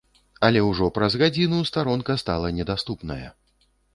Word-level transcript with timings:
Але 0.45 0.61
ўжо 0.69 0.87
праз 0.95 1.17
гадзіну 1.23 1.59
старонка 1.71 2.17
стала 2.23 2.47
недаступная. 2.61 3.21